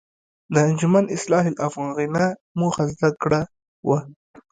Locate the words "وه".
3.87-3.99